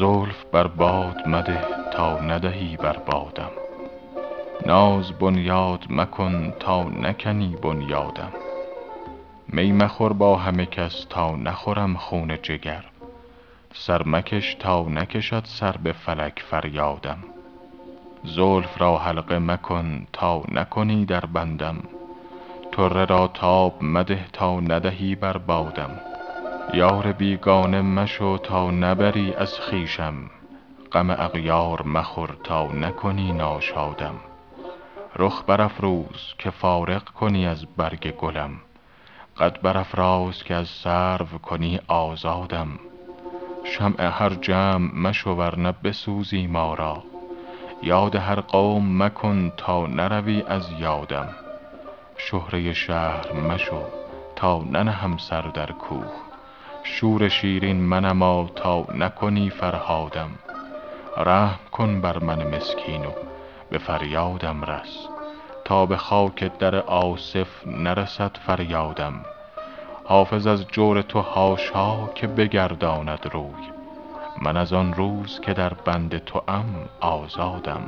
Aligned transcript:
زلف 0.00 0.44
بر 0.52 0.66
باد 0.66 1.28
مده 1.28 1.60
تا 1.92 2.20
ندهی 2.20 2.76
بر 2.76 2.96
بادم. 2.96 3.50
ناز 4.66 5.12
بنیاد 5.12 5.84
مکن 5.90 6.52
تا 6.60 6.84
نکنی 6.84 7.56
بنیادم. 7.62 8.32
می 9.48 9.72
مخور 9.72 10.12
با 10.12 10.36
همه 10.36 10.66
کس 10.66 11.06
تا 11.10 11.36
نخورم 11.36 11.96
خون 11.96 12.38
جگر. 12.42 12.84
سر 13.74 14.02
مکش 14.06 14.54
تا 14.54 14.82
نکشد 14.82 15.44
سر 15.44 15.76
به 15.76 15.92
فلک 15.92 16.42
فریادم. 16.50 17.18
زلف 18.24 18.80
را 18.82 18.98
حلقه 18.98 19.38
مکن 19.38 20.06
تا 20.12 20.42
نکنی 20.52 21.04
در 21.04 21.26
بندم. 21.26 21.76
طره 22.72 23.04
را 23.04 23.28
تاب 23.28 23.82
مده 23.82 24.24
تا 24.32 24.60
ندهی 24.60 25.14
بر 25.14 25.36
بادم. 25.36 26.00
یار 26.74 27.12
بیگانه 27.12 27.82
مشو 27.82 28.38
تا 28.38 28.70
نبری 28.70 29.34
از 29.34 29.58
خویشم. 29.60 30.14
غم 30.92 31.10
اغیار 31.10 31.82
مخور 31.82 32.36
تا 32.44 32.66
نکنی 32.66 33.32
ناشادم. 33.32 34.14
رخ 35.16 35.42
برافروز 35.46 36.34
که 36.38 36.50
فارغ 36.50 37.04
کنی 37.04 37.46
از 37.46 37.66
برگ 37.76 38.10
گلم. 38.10 38.50
قد 39.38 39.60
برافراز 39.62 40.44
که 40.44 40.54
از 40.54 40.68
سرو 40.68 41.38
کنی 41.42 41.80
آزادم. 41.88 42.68
شمع 43.64 44.02
هر 44.02 44.34
جمع 44.34 44.94
مشو 44.94 45.30
ور 45.30 45.58
نه 45.58 45.74
بسوزی 45.84 46.46
ما 46.46 46.74
را. 46.74 47.02
یاد 47.82 48.16
هر 48.16 48.40
قوم 48.40 49.02
مکن 49.02 49.52
تا 49.56 49.86
نروی 49.86 50.42
از 50.42 50.70
یادم. 50.78 51.28
شهره 52.16 52.72
شهر 52.72 53.32
مشو 53.32 53.82
تا 54.36 54.62
ننهم 54.70 55.16
سر 55.16 55.42
در 55.42 55.72
کوه. 55.72 56.29
شور 56.82 57.28
شیرین 57.28 57.80
منما 57.80 58.50
تا 58.56 58.86
نکنی 58.94 59.50
فرهادم. 59.50 60.30
رحم 61.16 61.58
کن 61.72 62.00
بر 62.00 62.18
من 62.18 62.56
مسکین 62.56 63.04
و 63.04 63.10
به 63.70 63.78
فریادم 63.78 64.64
رس. 64.64 65.08
تا 65.64 65.86
به 65.86 65.96
خاک 65.96 66.58
در 66.58 66.76
آصف 66.76 67.66
نرسد 67.66 68.36
فریادم. 68.46 69.14
حافظ 70.04 70.46
از 70.46 70.66
جور 70.66 71.02
تو 71.02 71.20
حاشا 71.20 72.06
که 72.06 72.26
بگرداند 72.26 73.30
روی. 73.32 73.70
من 74.42 74.56
از 74.56 74.72
آن 74.72 74.94
روز 74.94 75.40
که 75.40 75.54
در 75.54 75.74
بند 75.74 76.18
توام 76.18 76.74
آزادم. 77.00 77.82